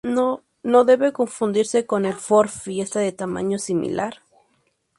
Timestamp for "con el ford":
1.85-2.49